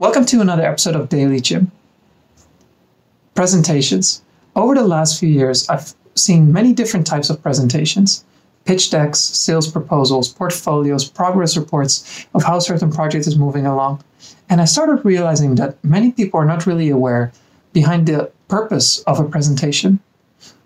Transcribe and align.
Welcome 0.00 0.24
to 0.24 0.40
another 0.40 0.62
episode 0.62 0.96
of 0.96 1.10
Daily 1.10 1.40
Jim. 1.40 1.70
Presentations. 3.34 4.22
Over 4.56 4.74
the 4.74 4.88
last 4.88 5.20
few 5.20 5.28
years, 5.28 5.68
I've 5.68 5.92
seen 6.14 6.54
many 6.54 6.72
different 6.72 7.06
types 7.06 7.28
of 7.28 7.42
presentations 7.42 8.24
pitch 8.64 8.90
decks, 8.90 9.18
sales 9.18 9.70
proposals, 9.70 10.32
portfolios, 10.32 11.06
progress 11.06 11.54
reports 11.54 12.26
of 12.32 12.42
how 12.42 12.60
certain 12.60 12.90
project 12.90 13.26
is 13.26 13.36
moving 13.36 13.66
along. 13.66 14.02
And 14.48 14.62
I 14.62 14.64
started 14.64 15.04
realizing 15.04 15.56
that 15.56 15.76
many 15.84 16.12
people 16.12 16.40
are 16.40 16.46
not 16.46 16.64
really 16.64 16.88
aware 16.88 17.30
behind 17.74 18.08
the 18.08 18.32
purpose 18.48 19.00
of 19.00 19.20
a 19.20 19.28
presentation. 19.28 20.00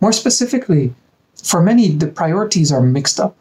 More 0.00 0.12
specifically, 0.12 0.94
for 1.42 1.60
many, 1.60 1.88
the 1.88 2.06
priorities 2.06 2.70
are 2.70 2.80
mixed 2.80 3.18
up. 3.18 3.34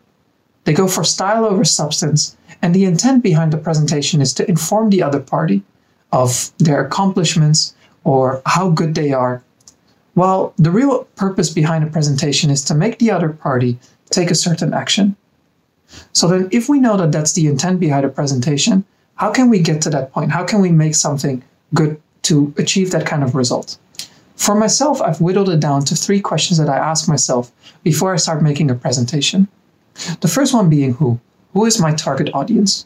They 0.64 0.74
go 0.74 0.88
for 0.88 1.04
style 1.04 1.46
over 1.46 1.64
substance, 1.64 2.36
and 2.60 2.74
the 2.74 2.86
intent 2.86 3.22
behind 3.22 3.54
the 3.54 3.60
presentation 3.60 4.20
is 4.20 4.34
to 4.34 4.50
inform 4.50 4.90
the 4.90 5.04
other 5.04 5.20
party 5.20 5.62
of 6.16 6.52
their 6.60 6.86
accomplishments 6.86 7.76
or 8.06 8.42
how 8.46 8.70
good 8.70 8.96
they 8.96 9.12
are. 9.12 9.44
While 10.14 10.54
the 10.58 10.72
real 10.72 11.04
purpose 11.18 11.50
behind 11.50 11.84
a 11.84 11.88
presentation 11.88 12.50
is 12.50 12.64
to 12.66 12.74
make 12.74 13.00
the 13.00 13.12
other 13.12 13.30
party 13.30 13.78
take 14.12 14.32
a 14.32 14.42
certain 14.48 14.74
action. 14.74 15.18
So 16.14 16.28
then, 16.28 16.48
if 16.52 16.70
we 16.70 16.80
know 16.80 16.96
that 16.98 17.12
that's 17.12 17.34
the 17.34 17.48
intent 17.48 17.82
behind 17.82 18.06
a 18.06 18.10
presentation, 18.10 18.86
how 19.16 19.32
can 19.32 19.50
we 19.50 19.60
get 19.60 19.82
to 19.82 19.90
that 19.90 20.14
point? 20.14 20.32
How 20.32 20.46
can 20.46 20.62
we 20.62 20.72
make 20.72 20.96
something 20.96 21.44
good 21.74 22.02
to 22.24 22.54
achieve 22.58 22.92
that 22.92 23.06
kind 23.06 23.24
of 23.24 23.36
result? 23.36 23.78
For 24.38 24.56
myself, 24.56 25.02
I've 25.02 25.22
whittled 25.22 25.50
it 25.50 25.60
down 25.60 25.84
to 25.86 25.96
three 25.96 26.22
questions 26.22 26.58
that 26.60 26.70
I 26.70 26.78
ask 26.78 27.10
myself 27.10 27.52
before 27.84 28.14
I 28.14 28.18
start 28.18 28.42
making 28.42 28.72
a 28.72 28.76
presentation. 28.76 29.48
The 30.22 30.28
first 30.28 30.54
one 30.54 30.70
being 30.70 30.94
who? 30.94 31.20
Who 31.54 31.66
is 31.66 31.80
my 31.80 31.94
target 31.94 32.30
audience? 32.34 32.86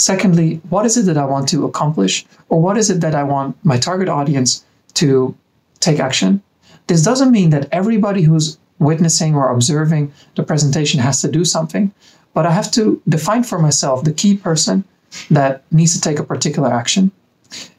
Secondly, 0.00 0.62
what 0.70 0.86
is 0.86 0.96
it 0.96 1.02
that 1.02 1.18
I 1.18 1.26
want 1.26 1.46
to 1.50 1.66
accomplish? 1.66 2.24
Or 2.48 2.58
what 2.58 2.78
is 2.78 2.88
it 2.88 3.02
that 3.02 3.14
I 3.14 3.22
want 3.22 3.54
my 3.66 3.76
target 3.76 4.08
audience 4.08 4.64
to 4.94 5.36
take 5.80 6.00
action? 6.00 6.42
This 6.86 7.04
doesn't 7.04 7.30
mean 7.30 7.50
that 7.50 7.68
everybody 7.70 8.22
who's 8.22 8.56
witnessing 8.78 9.34
or 9.34 9.52
observing 9.52 10.10
the 10.36 10.42
presentation 10.42 11.00
has 11.00 11.20
to 11.20 11.30
do 11.30 11.44
something, 11.44 11.92
but 12.32 12.46
I 12.46 12.50
have 12.50 12.70
to 12.72 13.02
define 13.10 13.42
for 13.42 13.58
myself 13.58 14.02
the 14.02 14.14
key 14.14 14.38
person 14.38 14.84
that 15.30 15.64
needs 15.70 15.92
to 15.92 16.00
take 16.00 16.18
a 16.18 16.24
particular 16.24 16.72
action. 16.72 17.12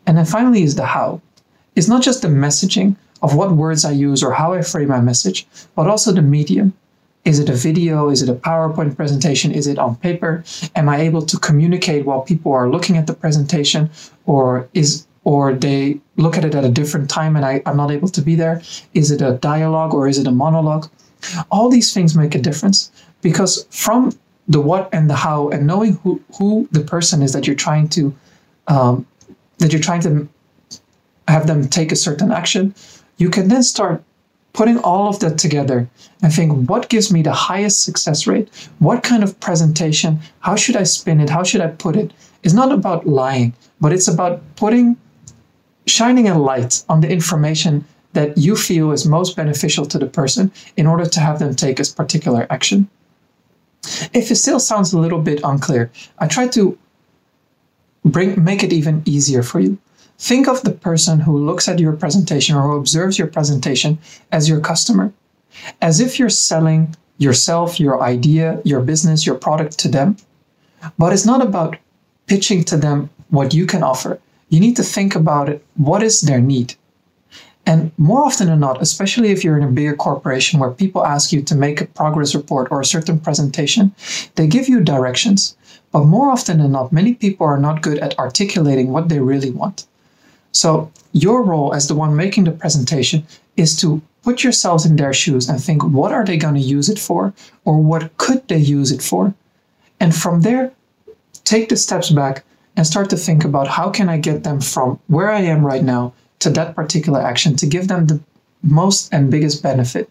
And 0.06 0.16
then 0.16 0.26
finally 0.26 0.62
is 0.62 0.76
the 0.76 0.86
how. 0.86 1.22
It's 1.76 1.88
not 1.88 2.04
just 2.04 2.22
the 2.22 2.28
messaging 2.28 2.98
of 3.24 3.36
what 3.36 3.54
words 3.54 3.84
I 3.84 3.94
use 3.94 4.22
or 4.22 4.32
how 4.32 4.54
I 4.54 4.62
frame 4.62 4.90
my 4.90 5.02
message, 5.02 5.48
but 5.76 5.88
also 5.88 6.12
the 6.12 6.22
medium. 6.22 6.74
Is 7.24 7.40
it 7.40 7.50
a 7.50 7.54
video? 7.54 8.10
Is 8.10 8.22
it 8.22 8.30
a 8.30 8.34
PowerPoint 8.34 8.96
presentation? 8.96 9.52
Is 9.52 9.68
it 9.68 9.78
on 9.78 9.96
paper? 9.98 10.44
Am 10.76 10.90
I 10.90 11.02
able 11.02 11.22
to 11.24 11.38
communicate 11.38 12.06
while 12.06 12.22
people 12.22 12.52
are 12.52 12.70
looking 12.70 12.98
at 12.98 13.08
the 13.08 13.14
presentation? 13.14 13.90
Or 14.26 14.68
is 14.74 15.06
or 15.24 15.54
they 15.54 16.00
look 16.18 16.36
at 16.38 16.46
it 16.46 16.56
at 16.56 16.64
a 16.64 16.70
different 16.70 17.10
time 17.10 17.36
and 17.36 17.46
I, 17.46 17.62
I'm 17.66 17.78
not 17.78 17.92
able 17.92 18.08
to 18.10 18.22
be 18.22 18.36
there? 18.36 18.62
Is 18.94 19.12
it 19.12 19.22
a 19.22 19.34
dialogue 19.34 19.94
or 19.94 20.08
is 20.08 20.18
it 20.18 20.26
a 20.26 20.32
monologue? 20.32 20.90
All 21.52 21.70
these 21.70 21.94
things 21.94 22.16
make 22.16 22.34
a 22.34 22.40
difference 22.40 22.92
because 23.22 23.66
from 23.70 24.18
the 24.48 24.60
what 24.60 24.90
and 24.92 25.10
the 25.10 25.16
how 25.16 25.50
and 25.50 25.68
knowing 25.68 25.94
who, 25.98 26.20
who 26.38 26.68
the 26.72 26.82
person 26.82 27.22
is 27.22 27.34
that 27.34 27.46
you're 27.46 27.56
trying 27.56 27.88
to 27.90 28.14
um, 28.68 29.06
that 29.60 29.72
you're 29.72 29.82
trying 29.82 30.02
to 30.02 30.28
have 31.28 31.46
them 31.46 31.68
take 31.68 31.92
a 31.92 31.96
certain 31.96 32.32
action, 32.32 32.74
you 33.18 33.30
can 33.30 33.48
then 33.48 33.62
start 33.62 34.04
putting 34.54 34.78
all 34.80 35.08
of 35.08 35.20
that 35.20 35.38
together 35.38 35.88
and 36.22 36.34
think 36.34 36.70
what 36.70 36.90
gives 36.90 37.12
me 37.12 37.22
the 37.22 37.34
highest 37.34 37.84
success 37.84 38.28
rate? 38.28 38.50
What 38.80 39.04
kind 39.04 39.24
of 39.24 39.40
presentation? 39.40 40.20
How 40.42 40.56
should 40.56 40.76
i 40.76 40.84
spin 40.84 41.22
it? 41.22 41.30
How 41.30 41.44
should 41.44 41.62
i 41.62 41.68
put 41.68 41.96
it? 41.96 42.12
It's 42.44 42.54
not 42.54 42.72
about 42.72 43.08
lying 43.08 43.54
but 43.82 43.92
it's 43.92 44.08
about 44.08 44.42
putting 44.56 44.96
shining 45.88 46.30
a 46.30 46.38
light 46.38 46.84
on 46.88 47.02
the 47.02 47.10
information 47.10 47.84
that 48.14 48.38
you 48.38 48.56
feel 48.56 48.92
is 48.92 49.06
most 49.06 49.36
beneficial 49.36 49.86
to 49.88 49.98
the 49.98 50.06
person 50.06 50.52
in 50.78 50.86
order 50.86 51.06
to 51.06 51.20
have 51.20 51.40
them 51.40 51.56
take 51.56 51.80
a 51.80 51.84
particular 51.84 52.46
action. 52.50 52.90
If 54.14 54.30
it 54.30 54.36
still 54.36 54.60
sounds 54.60 54.94
a 54.94 55.00
little 55.00 55.22
bit 55.22 55.42
unclear 55.44 55.92
i 56.20 56.28
try 56.28 56.48
to 56.50 56.78
bring 58.06 58.44
make 58.44 58.64
it 58.64 58.72
even 58.74 59.02
easier 59.06 59.44
for 59.44 59.60
you 59.60 59.78
Think 60.22 60.48
of 60.48 60.62
the 60.62 60.72
person 60.72 61.20
who 61.22 61.36
looks 61.36 61.68
at 61.68 61.80
your 61.80 61.94
presentation 61.94 62.56
or 62.56 62.62
who 62.62 62.78
observes 62.78 63.18
your 63.18 63.28
presentation 63.28 63.98
as 64.32 64.48
your 64.48 64.60
customer, 64.60 65.12
as 65.82 66.00
if 66.00 66.20
you're 66.20 66.30
selling 66.30 66.96
yourself, 67.18 67.80
your 67.80 68.04
idea, 68.04 68.62
your 68.64 68.82
business, 68.82 69.26
your 69.26 69.34
product 69.34 69.80
to 69.80 69.88
them. 69.88 70.18
But 71.00 71.12
it's 71.12 71.26
not 71.26 71.42
about 71.42 71.76
pitching 72.28 72.64
to 72.66 72.78
them 72.78 73.10
what 73.32 73.56
you 73.56 73.66
can 73.66 73.82
offer. 73.82 74.20
You 74.50 74.60
need 74.60 74.76
to 74.76 74.84
think 74.84 75.16
about 75.16 75.50
it 75.50 75.66
what 75.76 76.04
is 76.04 76.22
their 76.22 76.40
need? 76.40 76.76
And 77.66 77.92
more 77.98 78.24
often 78.24 78.46
than 78.46 78.60
not, 78.60 78.80
especially 78.80 79.32
if 79.32 79.44
you're 79.44 79.58
in 79.58 79.64
a 79.64 79.72
bigger 79.72 79.96
corporation 79.96 80.60
where 80.60 80.70
people 80.70 81.04
ask 81.04 81.34
you 81.34 81.42
to 81.42 81.56
make 81.56 81.82
a 81.82 81.88
progress 81.88 82.36
report 82.36 82.68
or 82.70 82.80
a 82.80 82.86
certain 82.86 83.20
presentation, 83.20 83.96
they 84.36 84.46
give 84.46 84.70
you 84.70 84.82
directions. 84.82 85.58
But 85.92 86.06
more 86.06 86.30
often 86.30 86.60
than 86.60 86.74
not, 86.74 86.94
many 86.94 87.16
people 87.16 87.48
are 87.48 87.60
not 87.60 87.82
good 87.82 87.98
at 87.98 88.20
articulating 88.20 88.90
what 88.90 89.10
they 89.10 89.20
really 89.20 89.50
want. 89.50 89.88
So, 90.52 90.92
your 91.14 91.44
role 91.44 91.74
as 91.74 91.88
the 91.88 91.96
one 91.96 92.16
making 92.16 92.46
the 92.46 92.52
presentation 92.52 93.26
is 93.58 93.76
to 93.82 94.02
put 94.24 94.44
yourselves 94.44 94.86
in 94.86 94.96
their 94.96 95.14
shoes 95.14 95.50
and 95.50 95.62
think 95.62 95.84
what 95.84 96.12
are 96.12 96.26
they 96.26 96.38
going 96.38 96.56
to 96.56 96.62
use 96.62 96.90
it 96.90 97.00
for 97.00 97.34
or 97.66 97.82
what 97.82 98.16
could 98.18 98.48
they 98.48 98.58
use 98.58 98.92
it 98.92 99.02
for? 99.02 99.34
And 100.00 100.16
from 100.16 100.42
there, 100.42 100.72
take 101.44 101.70
the 101.70 101.78
steps 101.78 102.10
back 102.10 102.44
and 102.76 102.88
start 102.88 103.10
to 103.10 103.18
think 103.18 103.44
about 103.44 103.68
how 103.68 103.90
can 103.90 104.10
I 104.10 104.18
get 104.18 104.44
them 104.44 104.62
from 104.62 105.00
where 105.08 105.32
I 105.32 105.42
am 105.42 105.66
right 105.66 105.84
now 105.84 106.14
to 106.40 106.50
that 106.52 106.76
particular 106.76 107.22
action 107.22 107.56
to 107.58 107.66
give 107.66 107.88
them 107.88 108.08
the 108.08 108.20
most 108.64 109.14
and 109.14 109.30
biggest 109.32 109.62
benefit. 109.62 110.10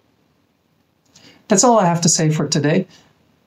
That's 1.48 1.64
all 1.64 1.78
I 1.78 1.86
have 1.86 2.00
to 2.02 2.08
say 2.08 2.30
for 2.30 2.46
today. 2.46 2.86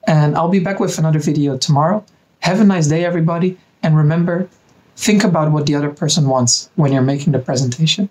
And 0.06 0.36
I'll 0.36 0.50
be 0.50 0.60
back 0.60 0.80
with 0.80 0.98
another 0.98 1.20
video 1.20 1.58
tomorrow. 1.58 2.04
Have 2.40 2.60
a 2.60 2.66
nice 2.66 2.88
day, 2.88 3.06
everybody. 3.06 3.58
And 3.82 3.96
remember, 3.96 4.50
think 4.96 5.24
about 5.24 5.52
what 5.52 5.66
the 5.66 5.76
other 5.76 5.90
person 5.90 6.28
wants 6.28 6.70
when 6.76 6.92
you're 6.92 7.02
making 7.02 7.34
the 7.34 7.40
presentation. 7.40 8.10